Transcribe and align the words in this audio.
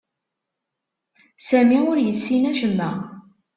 Sami 1.47 1.79
ur 1.91 1.97
yessin 2.01 2.43
acemma. 2.51 2.89